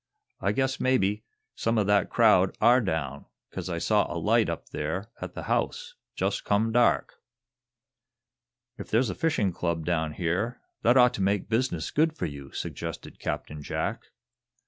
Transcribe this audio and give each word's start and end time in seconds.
"I 0.39 0.51
guess 0.51 0.79
maybe 0.79 1.25
some 1.53 1.77
o' 1.77 1.83
that 1.83 2.09
crowd 2.09 2.57
are 2.59 2.81
down, 2.81 3.27
'cause 3.51 3.69
I 3.69 3.77
saw 3.77 4.11
a 4.11 4.17
light 4.17 4.49
up 4.49 4.69
there 4.69 5.11
at 5.21 5.35
the 5.35 5.43
house, 5.43 5.93
jest 6.15 6.43
come 6.43 6.71
dark." 6.71 7.17
"If 8.79 8.89
there's 8.89 9.11
a 9.11 9.13
fishing 9.13 9.53
club 9.53 9.85
down 9.85 10.13
here, 10.13 10.59
that 10.81 10.97
ought 10.97 11.13
to 11.13 11.21
make 11.21 11.49
business 11.49 11.91
good 11.91 12.17
for 12.17 12.25
you," 12.25 12.51
suggested 12.51 13.19
Captain 13.19 13.61
Jack. 13.61 14.05